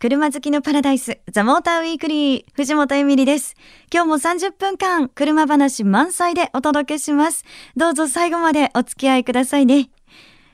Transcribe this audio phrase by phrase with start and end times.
[0.00, 3.54] 車好きのパラダイス、ザ・モーターウィークリー、藤本エミリです。
[3.92, 7.44] 今日も30分間、車話満載でお届けします。
[7.76, 9.90] どうぞ最後までお付き合いくださいね。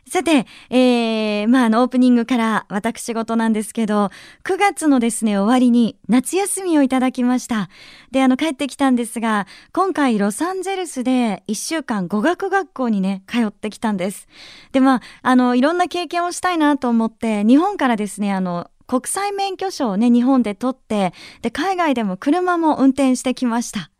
[0.09, 4.11] さて、えー、まあ、あの、オープニングから私事なんですけど、
[4.43, 7.71] 9月のですね、終わりに夏休みをいただきました。
[8.11, 14.27] で、あの、帰ってきたんですが、今回ロサンゼルスで1週間語学学校にね、通ってきたんです。
[14.73, 21.12] で、まあ、あの、いろんな経験をしたいなと思って、日本からですね、あの、国際免許証をね、日本で取って、
[21.43, 23.90] で、海外でも車も運転してきました。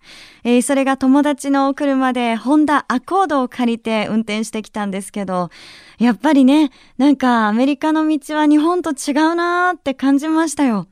[0.45, 5.50] えー、それが友達の車でホンダアコードを借りて運転してきたんですけど、
[5.98, 10.87] やっぱりね、なんかアメリカの道は日本と違うなーって感じましたよ。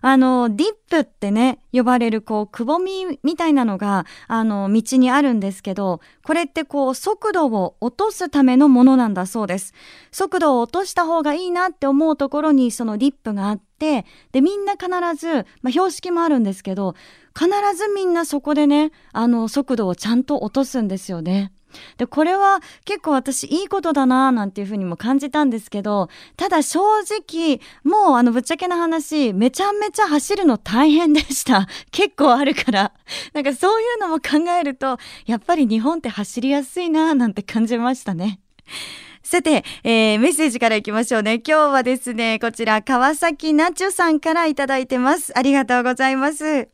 [0.00, 9.74] あの、ディップってね、呼ばれるこう、くぼみみたいなのが、あの、道にあるんですけど、これってこう、速度を落とすためのものなんだそうです。
[10.10, 16.94] 速度を落とした方がいいなって思うところにそのディップがあって、で、みんな必ず、まあ、標識もあるんですけど、
[17.36, 21.52] 必ずみんなそこでね、あの、速度をちゃんと落とすんですよね。
[21.98, 31.66] で、これは結構私いいことだなぁなんていうふうにも感じたんですけど、ただ正直、もうあのぶっちゃけな話、めちゃめちゃ走るの大変でした。
[31.90, 32.92] 結構あるから。
[33.32, 38.40] なんかそういうのも考えると、やっぱり日本って走りやすいなぁなんて感じましたね。
[39.22, 41.42] さて、えー、メッセージからいきましょうね。
[41.44, 45.36] 今日はですね、こちら、川崎ナチュさんからいただいてます。
[45.36, 46.68] ありがとうございます。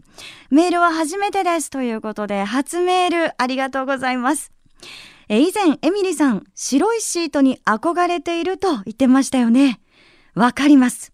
[0.50, 1.70] メールは初めてです。
[1.70, 4.52] ということで、初メール、ありがとうございます。
[5.28, 9.80] え以前、エミリさん、白いシートに憧れていると言ってましたよね。
[10.34, 11.12] わかります。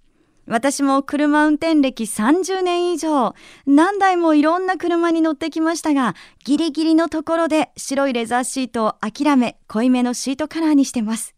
[0.49, 3.35] 私も車運転歴30年以上、
[3.67, 11.35] 何台もいろんな車に乗ってきましたが、ギリギリのところで白いレザーシートを諦め、濃いめのシートカラーにしてます。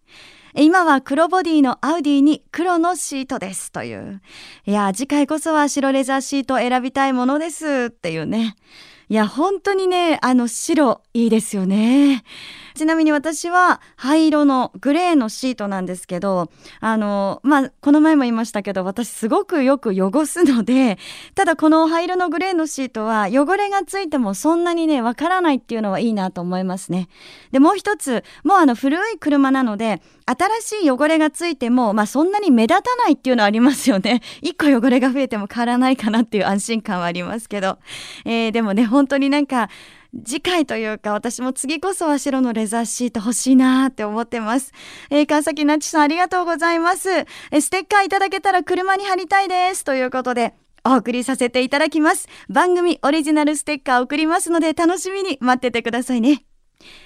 [0.55, 3.73] 今は黒ボディのアウディに黒のシートです。
[3.73, 4.23] という。
[4.65, 7.91] いや、次回こそは白レザーシートを選びたいものです。
[7.91, 8.57] っていうね。
[9.11, 12.23] いや、本当にね、あの白いいですよね。
[12.81, 20.97] ちなみに私は灰色のグレーのシートなんですけど、あの、まあ、この前も言いましたけど、私すごくよく汚すので、
[21.37, 27.11] ただこの灰色のグレーのシートは汚れがついてもそんなにね、わからないっていうのはいいなと思いますね。
[27.53, 34.23] で、もう一つ、もうあの古い車なので、新しい汚れがついても、まあそんなに目立たないっていうのはありますよね。
[34.41, 37.77] 一個汚れが増えても変わらないかなっていう安心感はありますけど。
[38.25, 39.69] えー、でもね、本当になんか、
[40.25, 44.73] 次回というか私も次こそは白のレザーシート欲しいなーって思ってます。
[45.11, 47.11] えー、川崎なちさんありがとうございます。
[47.11, 49.85] えー、ステッカーいただけたら車に貼りたいです。
[49.85, 50.55] ということで、
[50.85, 52.29] お送りさせていただきます。
[52.49, 56.45] 番組オリジナルステッカー送りますので楽しみに待っててくださいね。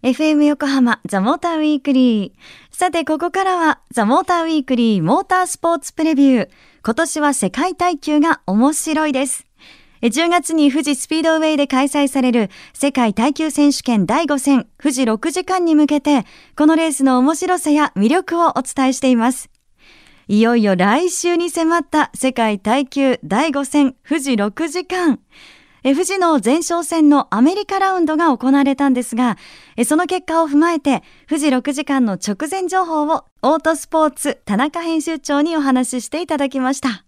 [0.04, 2.32] FM 横浜ザ・モーターウィークリー。
[2.76, 6.50] さて、ここからはザ・モーターウィークリーモータースポーツプレビュー。
[6.84, 9.46] 今年は世界耐久が面白いです。
[10.02, 16.26] 10月に富士スピードウェイで開催される世界耐久選手権第5戦富士6時間に向けて、
[16.58, 19.51] このレースの面白さや魅力をお伝えしています。
[20.28, 25.20] いよいよ来週に迫った世界耐久第5戦富士6時間。
[25.84, 29.38] 富士の前哨戦のアメリカラウンドが行われたんですが、
[29.84, 37.04] その結果を踏まえて、富士6時間の直前情報をオートスポーツ田中編集長にお話ししていただきました。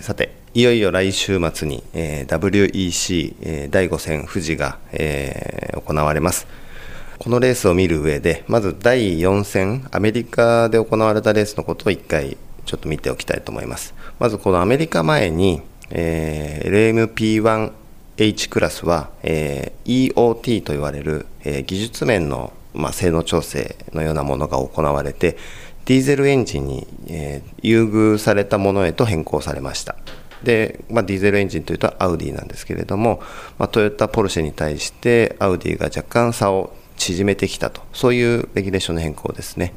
[0.00, 6.46] さて、いよいよ来週末に、えー、WEC、えー、第5戦富士が、えー、行われます。
[7.18, 13.92] このレースを見る上で、まず第4戦、アメリカで行われたレースのことを1回ちょっと見ておきたいと思います。
[14.20, 17.12] まずこのアメリカ前に、えー、
[18.16, 25.36] LMP1H クラスは、えー、EOT と言われる、えー、技術面の、まあ、性能調整のようなものが行われて、
[25.86, 29.96] ディーゼルエンジンに、えー、優遇されたものへと変更されました。
[30.44, 33.20] で、まあ、ディーゼルエンジンというとアウディなんですけれども、
[33.58, 39.72] まあ、トヨタ、ポルシェに対してアウディが若干差を縮めてきたと、そういうレギュレーションの変更ですね。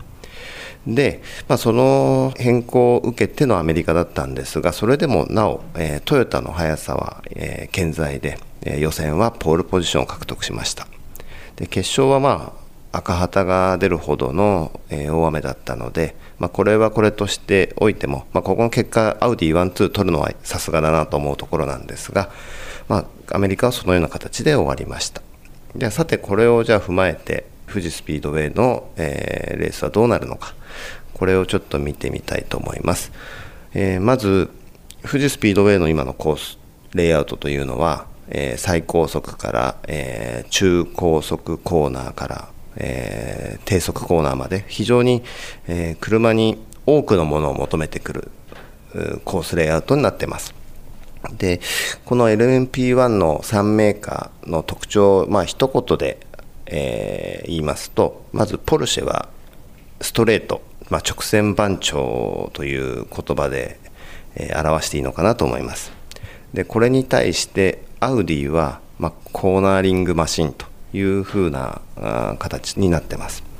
[0.87, 10.87] で、まあ、その変更を受けてのアメリカだったんですが、それでもなお、えー、トヨタの速さは、えー、健在で、えー、予選はポールポジションを獲得しました。
[11.55, 12.53] で決勝は、ま
[12.91, 22.29] あ、赤旗が出るほどの、えー、大雨だったので、まあ、これはこれとしておいても、まあ、ここの結果、アウディ1、2取るのはさすがだなと思うところなんですが、
[22.87, 25.21] まあ、アメリカはそのような形で終わりました。
[25.75, 30.53] ではさてこれをじゃあ踏まえて富士スピードウェイの、えー、レースはどうなるのか
[31.13, 33.11] これをちょっと見てみたいと思います。
[33.73, 34.49] えー、まず、
[35.03, 36.57] 富士スピードウェイの今のコース、
[36.95, 45.23] レイアウトというのは、えー、最高速から、え、中高速コーナーから、え、低速コーナーまで非常に、
[45.67, 46.57] え、車に
[46.87, 48.31] 多くのものを求めてくる
[49.23, 50.55] コースレイアウトになってます。
[51.37, 51.61] で
[52.05, 56.19] この LMP1 の3メーカーの特徴まあ一言で、
[56.65, 59.29] えー、言いますとまずポルシェは
[60.01, 63.79] ストレート、まあ、直線番長という言葉で、
[64.35, 65.91] えー、表していいのかなと思います。
[66.53, 71.81] でこれに対してアウディは、まあ、コーナーリングマシンというふうな
[72.39, 73.50] 形になってます。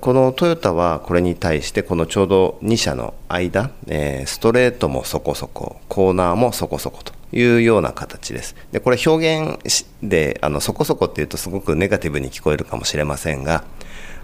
[0.00, 8.56] このトヨタはこれに対してこのちょうど2社の間、えー、ストレートもそこそこコーナーもそこそこというような形です。
[8.72, 13.62] でこれ表現であのそこそこっていうとすごくネガティブに聞こえるかもしれませんが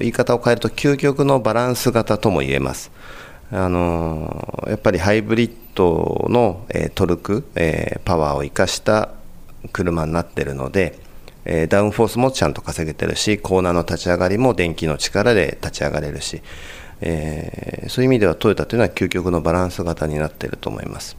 [0.00, 2.90] 言い方を変えると究極のバランス型とも言えます。
[3.52, 9.10] あのやっぱりハイブリッドの、えー、トルク、え、パワーを生かした
[9.72, 10.98] 車になってるので
[11.44, 16.42] えダウンフォースもちゃんと稼げてるしコーナーの立ち上がりも電気の力で立ち上がれるし、
[17.00, 21.16] えー、そういう意味ではトヨタというのは究極のバランス型になっていると思います、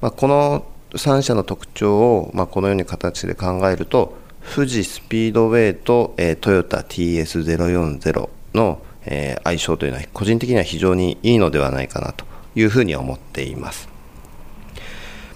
[0.00, 4.16] まあ、この3社の特徴を、まあ、このように形で考えると
[4.54, 12.24] 富士スピードウェイと、えー、トヨタ TS040 の、えー、相性というのは個人的には非常にいいのではないかなと
[12.54, 13.88] いうふうに思っています。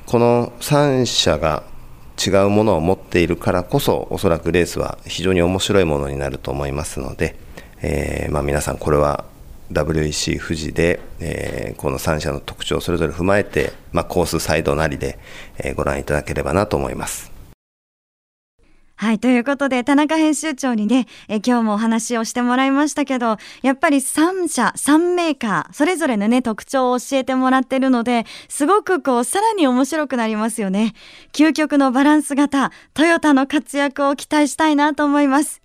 [0.06, 1.62] この3社が
[2.24, 7.34] 違うものを持っているからこそおそらくレースは非常に面白いものになると思いますので、
[7.80, 9.24] えー、まあ、皆さんこれは
[9.72, 15.18] WEC 富士で、えー、この3社の特徴をそれぞれ踏まえて、まあ、コースサイドなりで、
[15.58, 17.31] え、ご覧いただければなと思います。
[19.02, 19.18] はい。
[19.18, 30.94] ということで、田中編集長にね、え今日もお話をしてもらいましたけど、やっぱり3社、3メーカー、それぞれのね、特徴を教えてもらってるので、すごくこう、さらに面白くなりますよね。
[31.32, 35.62] 究極のバランス型、トヨタの活躍を期待したいなと思います。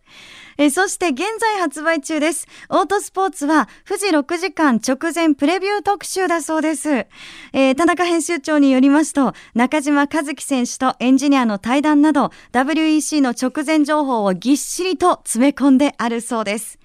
[0.58, 2.48] えそして現在発売中です。
[2.70, 6.90] オートスポーツは富士6時間直前プレビュー特集だそうです。
[6.90, 16.80] えー、田中編集長によりますと、中島和樹選手とエンジニアの対談など、WEC の直前情報をぎっしりと詰め込んであるそうです。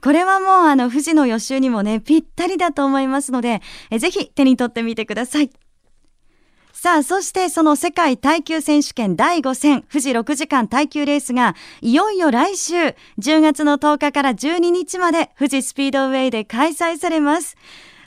[0.00, 3.60] これはもうあの富士の予習にもね、ぴったりだと思いますので、
[3.90, 5.50] えぜひ手に取ってみてください。
[6.80, 17.56] さあ、そしてその世界耐久選手権第5戦、富士6時間耐久レースが、いよいよ来週、10月の10日から12日まで富士スピードウェイで開催されます。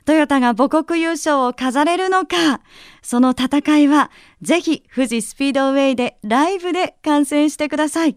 [0.06, 2.62] トヨタが母国優勝を飾れるのか、
[3.02, 4.10] その戦いは、
[4.42, 8.16] ぜひ富士スピードウェイでライブで観戦してください。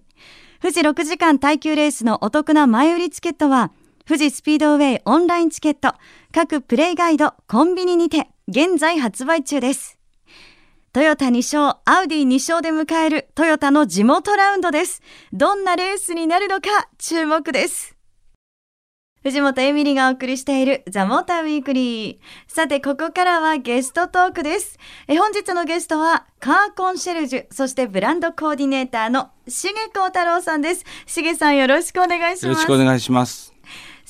[0.63, 3.73] 富士6時間耐久レースのお得な前売りチケットは、
[4.07, 5.95] 富士スピードウェイオンラインチケット、
[6.33, 9.99] 各プレイガイド、コンビニにて、現在発売中です。
[10.95, 15.03] トヨタ2勝、アウディ2勝で迎えるトヨタの地元ラウンドです。
[15.33, 17.97] どんなレースになるのか注目です。
[19.25, 22.19] 藤本エミリがお送りしているザ・モーターウィークリー。
[22.47, 24.79] さて、ここからはゲストトークです。
[25.09, 30.85] え本日のゲストは、カーコンシェルジュ、そしてブランドコーディネーターの重幸太郎さんです。
[31.07, 32.47] 重さんよろしくお願いします。
[32.47, 33.54] よろしくお願いします。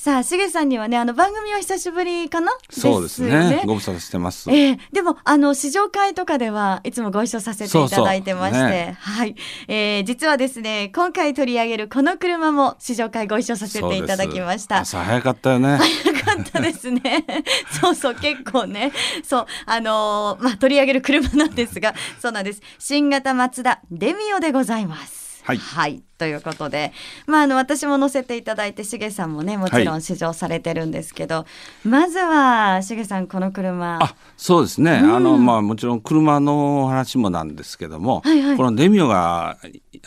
[0.05, 3.63] さあ、しげさんにはね、あの番組は久しぶりかな、そうですね。
[3.65, 4.51] ご無沙汰してます。
[4.51, 9.35] えー、でも、あの試乗会とかではいつもご一緒させていただいてまして、そうそうね、はい、
[9.67, 14.81] えー、実はですね、今回取り上げるこの車も試乗会ご一緒させていただきました。
[14.81, 15.77] 朝早かったよね。
[15.77, 17.25] 早かったですね。
[17.81, 18.91] そうそう、結構ね、
[19.23, 22.61] そう、あのー、まあ取り上げる車なんですが、そうなんです。
[22.77, 25.24] 新型マツダデミオでございます。
[25.45, 26.91] はい、はい、ということで、
[27.27, 31.45] まあ、あの私も乗せていただいてしげさんもねもちろん試乗されてるんですけど、は
[31.85, 33.99] い、まずはしげさんこの車。
[34.01, 39.59] あそうですね、うん、あのまあ、もちろん車の話もなんですけども、はいはい、このデミオが、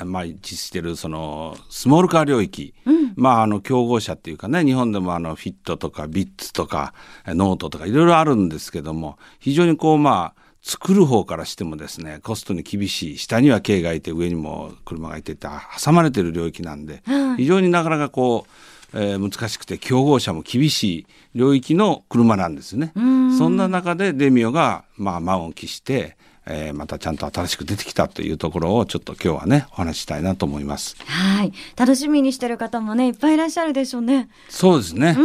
[0.05, 6.95] まあ、実施してるそのスモールカー領域、うん、まああの競合車っていうかね日本でもあのフィットとかヴィッツとか
[7.27, 15.47] ノートとかいろいろあるんですけども非常にこうまあ作る方からしてもですねコストに厳しい下には軽がいて上にも車がいてて
[15.83, 17.03] 挟まれてる領域なんで、
[17.37, 18.47] 非常になかなかこ
[18.93, 22.93] う、えー、難しくて競合者も厳しい領域の車なんですね。
[23.39, 30.97] そんな中でデミオが、まあ、満を期して、えー、またちゃんと新しく出てきたというところをちょっと今日はねお話したいなと思います。
[31.05, 34.29] はい楽しみにしてる方もねいっぱいいらっしゃるでしょうね。
[34.49, 35.17] そうですね。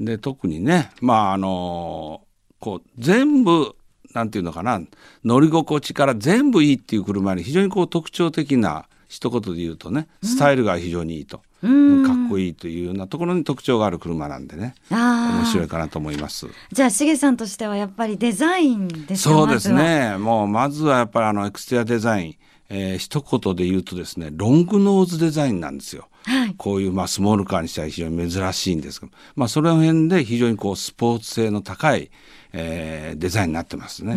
[0.00, 2.22] で特にねまああの
[2.58, 3.76] こう全部
[4.14, 4.80] なんていうのかな
[5.24, 16.46] 乗り心地から全部いいっていう車に非常にこう特徴的な一言で言うとねスタイルが非常にいいと、かっこいいというようなところに特徴がある車なんでね面白いかなと思います。
[16.72, 20.16] じゃあしげさんとしてはやっぱりデザインですかそうですね。
[20.18, 22.36] もうまずはやっぱりあのエクステアデザイン
[22.70, 26.08] えー、一言で言うとですねロングノーズデザインなんですよ。
[26.24, 32.10] はい、こういう、まあ、スモールカーにしては非常に珍しいんですが、まあ、その辺で非常にこうスポーツ性の高い、
[32.52, 34.14] えー、デザインになってますね。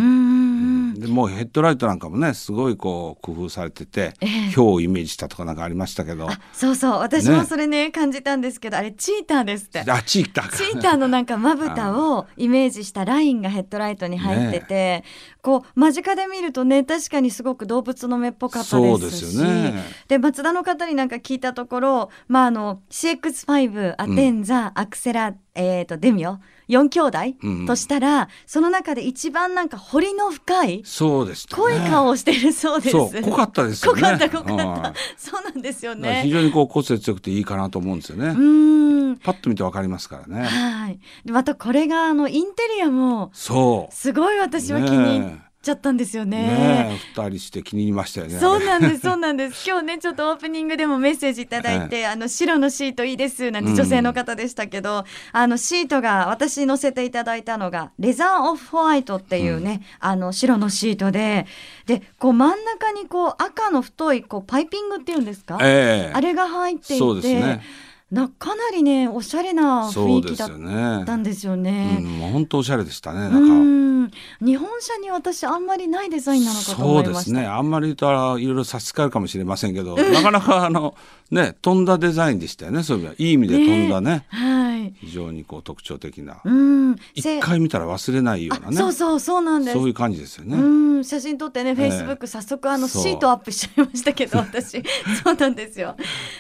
[0.98, 6.30] でもうヘッドライトなんかもねすごいこう工夫されてて、えー、氷をイメージしたとかなんかありましたけど。
[6.54, 7.00] そうそう。
[7.00, 9.80] 私もそれね、ね、感じたんですけどあれチーターですって。
[9.80, 15.04] あチーターチーターのなんかまぶたをイメージしたラインがヘッドライトに入ってて、ね、
[15.42, 26.40] こう間近で見るとね確かにすごく動物の目っぽかったですしで、ね、松田の方になんか聞いたところ、まあ、あの CX5 アテンザ、うん、アクセラ、えーとデミオ
[26.72, 33.22] 4兄弟としたら、うん、その中で一番なんか彫りの深いそうです、ね、濃い顔をしてるそうです。
[33.22, 34.02] 濃かったですよね。
[34.02, 34.94] 濃かった濃かった。
[35.18, 36.22] そうなんですよね。
[36.24, 38.28] 非常にこう個性強くていいかなと思うんですよね。
[38.28, 40.46] うんパッと見てわかりますからね。
[40.46, 41.00] はい。
[41.26, 45.31] またこれがあのインテリアもそうすごい私は気に入って。
[45.62, 46.38] ちゃったんですよね。
[46.48, 48.40] ね二人して気に入りましたよね。
[48.40, 49.64] そうなんです、 そうなんです。
[49.70, 55.04] 今日ね、ちょっとオープニングでもメッセージいただいて、あの白のシートいいですなんて女性の方でしたけど、うん、
[55.34, 61.46] あのシートが私載せていただいたのがレザーオフホワイトっていうね、うん、あの白のシートで、
[61.86, 66.98] で、こう真ん中にこう赤の太いこうパイピングっていうんですか、えー、あれが入っていて。
[66.98, 67.62] そうですね。
[68.12, 71.98] なかなりねおしゃれな雰囲気だったんですよね。
[72.00, 73.20] うねうん、本当おしゃれでしたね。
[73.30, 77.46] なんか日本車に私あんまりないデザインなのかと思いまそうですね。
[77.46, 80.96] あんまり言ったらいろいろ差し支えるかもしれませんけど、なかなかあの
[81.32, 82.84] ね飛んだデザインでしたよね。
[82.84, 84.12] そういういい意味で飛んだね。
[84.12, 84.94] ねはい。
[84.96, 86.42] 非常にこう特徴的な。
[86.44, 86.96] うん。
[87.14, 88.78] 一回見たら忘れないようなね。
[88.78, 89.78] そうそうそうなんです。
[89.78, 90.58] そういう感じですよね。
[90.58, 90.60] う
[91.00, 91.04] ん。
[91.04, 94.84] 写真撮ってね、フェイスブック早速あのシートアップしちゃいましたけど、 私
[95.24, 95.96] そうなんですよ。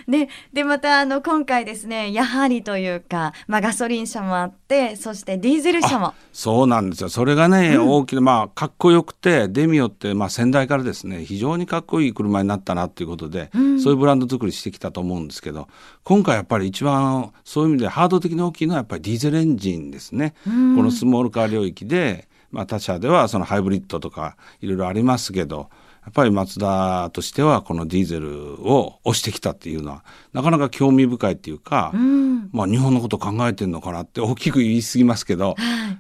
[0.08, 4.61] ね、でまたあの今回ですね、やはりというか、まあガソリン車もあって、
[4.96, 6.14] そしてディーゼル車も。
[6.34, 7.10] そうなんですよ。
[7.10, 15.68] それがね、うん、大きなまあかっこよくてデミオってまあ先代からですね、非常にかっこいい車になったなっていうことで、うん、そういうブランド作りしてきたと思うんですけど、
[16.04, 20.34] 今回やっぱり一番そういう意味でハード的に大きいのはやっぱりディーゼルエンジンですね。
[20.46, 25.70] このスモールカー領域で、まあ、他社ではそのハイブリッドとかいろいろありますけど
[26.04, 30.04] やっぱりマツダとしてはこのディーゼルを押してきたっていうのは
[30.34, 35.56] なかなか興味深いっていうか、うん、まあ日本のこと考えてんのかなって大きく言い過ぎますけど、は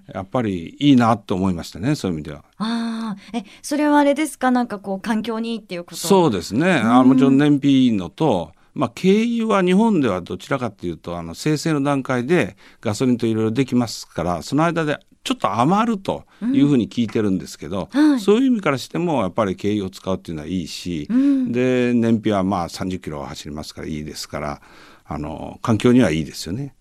[0.09, 2.43] い、やっぱりいいなと思いましたねそういう意味では。
[2.57, 4.51] あえそれはあれですか？
[4.51, 5.97] なんかこう環境にいいっていうこと？
[5.97, 18.11] そうですね、あもちろん燃費いいのとまあ、軽油は日本ではどちらかというとあの生成の段階でガソリンといろいろできますからその間でちょっと余るというふうに聞いてるんですけど、うん。
[18.11, 24.61] はい、そういう意味からしてもやっぱり軽油を使うっていうのはいいし、うん、で燃費はまあ30キロ走りますからいいですから
[25.05, 26.75] あの環境にはいいですよね。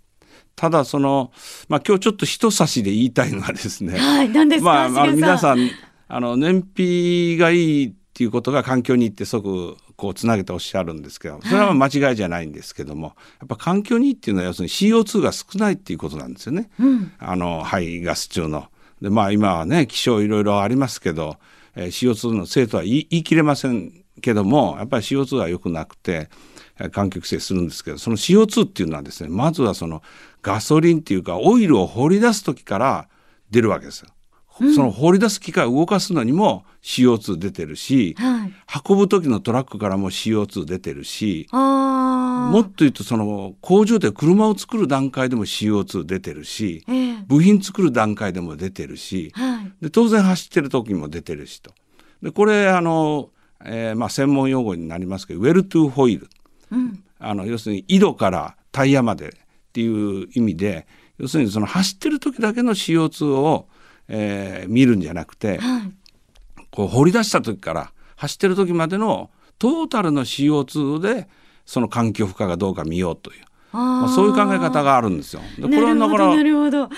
[0.56, 1.32] ただその、
[1.68, 4.28] まあ、今日ちょっと一差しで言いたいのはですね、はい、
[4.60, 5.70] まあ、まあ、皆さん
[6.08, 18.68] あの燃費がいいっていうことが環境に行って即こうつなげておっしゃるんですけどそれは間違いじゃないんですけども、やっぱ環境にいいっていうのは要するに CO2 が少ないっていうことなんですよね、うん、あの排ガス中の。
[19.02, 21.36] でまあ今はね気象いろいろありますけど、
[21.76, 26.30] えー、CO2 のせいとは言い言い切れませんけどもやっぱり CO2 は良くなくて
[26.92, 30.02] 環境規制するんですけどその CO2 っていうのはですねまずはその
[30.42, 33.08] ガソリンっていうかオイルを掘り出す時から
[33.50, 34.08] 出るわけですよ。
[34.74, 38.52] その放り出す機械を動かすのにも CO2 出てるし、はい、
[38.88, 51.72] 運ぶ時のトラックからも CO2 出てるしもっと言うとその工場で車を作る段階でも CO2 出てるし、えー、部品作る段階でも出てるし、はい、で当然走ってる時も出てるしと。
[52.22, 53.30] でこれあの、
[53.64, 56.28] えー、まあ専門用語になりますけどウェルトゥーホイール、
[56.72, 59.32] うん、あの要するに井戸からタイヤまでっ
[59.72, 60.86] ていう意味で
[61.18, 63.68] 要するにその走ってる時だけの CO2 を
[64.10, 65.92] えー、見るんじゃなくて、はい、
[66.70, 71.28] こう掘り出した時から走ってる時までのトータルの CO2 で
[71.64, 73.44] その環境負荷がどうか見ようという。
[73.72, 75.42] まあ、そういう考え方があるんですよ。
[75.56, 76.90] でこれはだからなるほど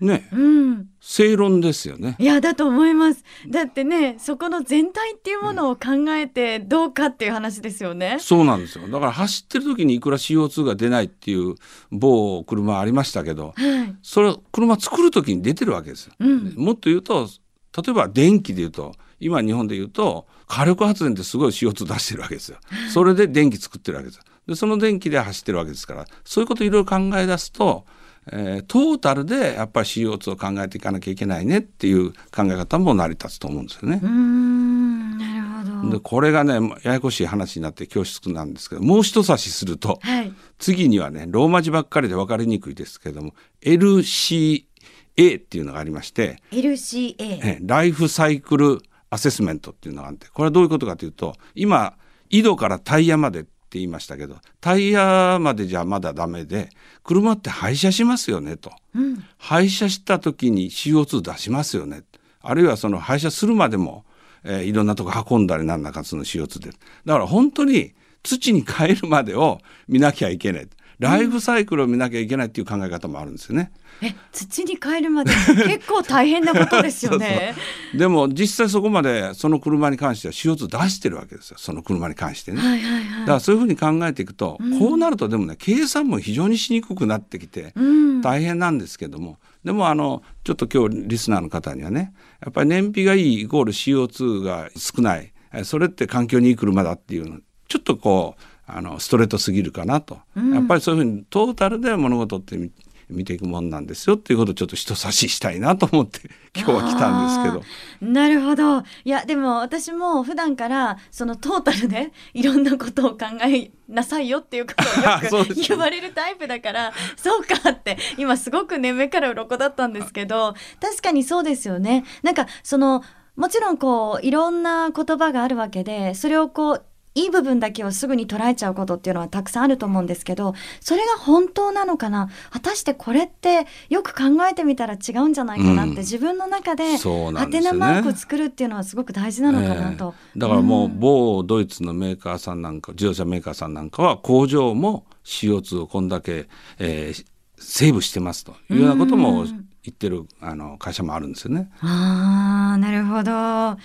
[0.00, 2.16] ね、うん、正論ですよね。
[2.18, 3.24] いやだと思います。
[3.48, 8.12] だってねそこの全体っていうものを考えてどうかっていう話ですよね。
[8.14, 8.86] うん、そうなんですよ。
[8.88, 11.54] だから走ってる時にいくら CO2 が出ないっていう
[11.90, 16.12] 某車ありましたけど、はい、それ車作る時に出てるわけですよ。
[16.20, 17.28] うん、もっと言うと
[17.76, 22.58] 例えば電気で言うと今日本で言うと火力発電ってすごい CO2 出してるわけですよ。
[22.92, 24.20] それで電気作ってるわけです。
[24.46, 27.84] でその電気で走ってるわけですからそういうこといろいろ考え出すと
[28.32, 34.00] えー、トータルでやっぱり CO2 を考えていかなきゃいけないねっていう考え方も成り立つと思うんですよね。
[34.02, 35.90] うんなるほど。
[35.90, 48.80] でこれがねややこしい話になって恐縮なんですけどもう一差しすると、はい、次にはねローマ字ばっかりで分かりにくいですけども LCA っていうのがありまして LCA ライフサイクル
[49.10, 51.94] アセスメントっていうのがあってこれはどういうことかというと今
[52.30, 56.70] 井戸からタイヤまでって言いましたけどタイヤまでじゃまだダメで
[57.04, 62.02] 車って廃車しますよねと、うん、廃車した時に CO2 出しますよね。
[62.40, 64.06] あるいはその廃車するまでも、
[64.42, 66.70] えー、いろんなとこ運んだりなんだかその CO2 で。
[66.70, 70.68] だから本当に土に帰るまでを見なきゃいけない。
[70.98, 73.70] ライフサイクルを見なきゃいけないっていう考え方もあるんですよね。
[74.00, 75.32] え土に帰るまで
[75.66, 77.54] 結構大変なことですよね。
[77.94, 81.56] でも実際そこまでその車に関しては CO2 出してるわけですよ。
[81.58, 87.74] その車に関してね、はいはいはい、だからそういうふうに考えていくと、うん、こうなるとでもね計算も非常にしにくくなってきて、
[88.22, 89.38] 大変なんですけども。
[89.64, 95.32] でもあのちょっと今日リスナーの方にはねやっぱり燃費がいいイコール CO2 が少ない。
[95.64, 102.70] それって環境にいい車だっていうのちょっとこうあのストレートすぎるかなと、うん、やっぱりそういうふうにトータルで物事って
[103.10, 106.20] 見ていくもんなんですよっていうことをちょっと人差ししたいなと思って
[106.54, 108.12] 今日は来たんですけど。
[108.12, 108.80] なるほど。
[108.80, 122.04] いやでも私も普段からそのトータルで いろんなことを考えなさいよっていうことをよく 言われるタイプだからそうかって今すごくね目から鱗だったんですけど確かにそうですよね。
[122.22, 123.02] なんかその
[123.36, 126.84] もちろんこういろんな言葉があるわけでそれをこう
[127.18, 132.28] いい部分だけをすぐに捉えちゃうことっていうのはたくさんあると思うんですけどそれが本当なのかな？
[132.50, 146.48] 果たしてこれってよく考えてみたら違うんじゃないかなって、うん、自分の中でハテナマークを作るっていうのはすごく大事なのかなと、えー、だからもう某ドイツのメーカーさんなんか自動車メーカーさんなんかは工場も CO2 をこんだけ、
[146.78, 147.26] えー、
[147.58, 149.44] セーブしてますというようなことも
[149.88, 151.70] 言ってるあの会社もあるんですよね。
[151.80, 153.80] ああなるほど。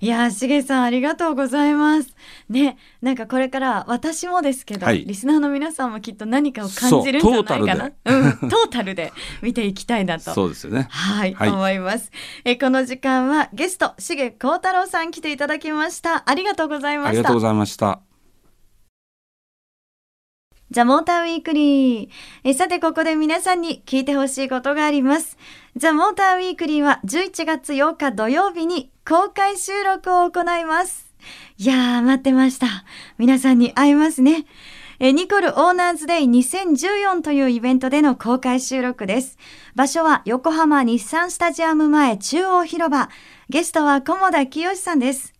[0.00, 2.14] いやしげさんありがとうございます。
[2.48, 7.84] ねなんかこれから私もですけど、はい、リスナーの皆さんもきっと何かを感じるんじゃないかな。
[8.04, 10.32] うん、トータルで見ていきたいなと。
[10.34, 10.88] そうですよね。
[10.90, 12.10] はい、はい、思います。
[12.44, 16.28] えこの時間はゲスト重幸太郎さん来ていただきました。
[16.28, 17.08] ありがとうございました。
[17.08, 18.05] ありがとうございました。
[20.70, 22.08] ザ・モーターウィークリー。
[22.44, 25.38] えさて、ここで皆さんに聞いてほしいことがあります。
[25.76, 31.06] ザ・モーターウィークリーは11月8日土曜日に公開収録を行います。
[31.58, 32.66] いやー、待ってました。
[33.18, 34.46] 皆さんに会えますね。
[34.98, 39.36] えニコルオーナーズデイ2014というイベントでの公開収録です。
[39.74, 43.10] 場所は横浜日産スタジアム前中央広場。
[43.50, 45.35] ゲストは菰田清さんです。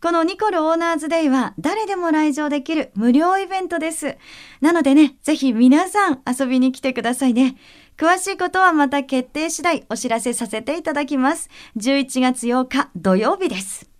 [0.00, 4.16] このニコルオーナーズデイは誰でも来場できる無料イベントです。
[4.60, 7.56] なのでね、ぜひ皆さん遊びに来てくださいね。
[7.96, 11.50] 詳しいことはまた決定次第お知らせさせていただきます。
[11.76, 13.90] 11月8日土曜日です。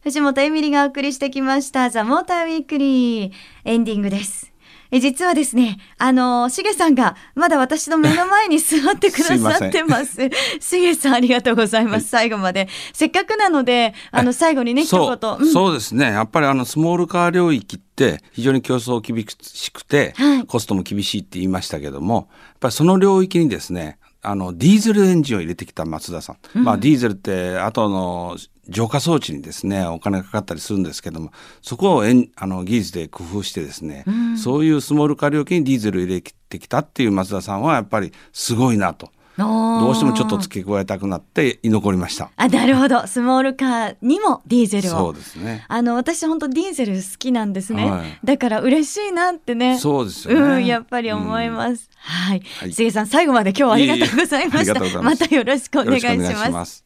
[0.00, 3.32] 藤本エミリがお送りしてきましたザ・モーターウィークリー
[3.64, 4.51] エンディングです。
[4.92, 10.18] え実はですね、あの、しげさんがまだ私の目の前に座ってくださってます。
[10.60, 12.08] しげさんありがとうございます。
[12.08, 12.68] 最後まで。
[12.92, 16.04] せっかくなので、あの、最後にね、一言、うん、そうですね。
[16.04, 22.24] やっぱりあの、スモールカー領域って非常に競争厳しくて、はい、コストも厳しいって言いましたけども、やっ
[22.60, 26.36] ぱりその領域にですね、あの、ディーゼルエンジンを入れてきた松田さん。
[26.54, 28.36] うん、まあ、ディーゼルって、後の
[28.68, 39.10] 浄化装置にですねお金がかかったりするんですけどもそこをあの技術で工夫してですね、うん、そういうスモール化料金にディーゼル入れてきたっていう松田さんはやっぱりすごいなと。
[39.38, 42.30] どうしてもちょっと付け加えたくなって居残りました。
[42.36, 43.06] あなるほど。
[43.06, 44.90] スモールカーにもディーゼルを。
[44.90, 45.64] そうですね。
[45.68, 49.78] あの私本当ディーゼル好きなんですね、はい、だから嬉しいなってね。
[49.78, 55.02] そうですよね、うん、やっぱり思います、うん、はい、はい、杉さん最後まで今日はありがとうございました。
[55.02, 56.06] またよろしくお願いし
[56.52, 56.84] ます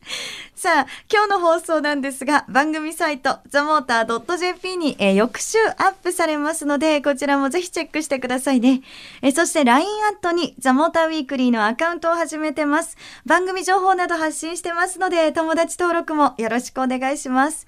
[0.57, 8.81] さあ、今日の放送なんですが、番組サイト、ザモーター .jp に、えー、翌週アップされますので、こちらもぜひチェックしてくださいね。
[9.21, 12.97] えー、そして LINE アットにザモーターウィークリーのアカウントを始めてます。
[13.27, 17.67] 番組情報など発信してますので、友達登録もよろしくお願いします。